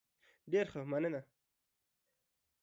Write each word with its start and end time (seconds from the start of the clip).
ډیر 0.51 0.65
ښه، 0.71 0.79
مننه. 0.91 1.21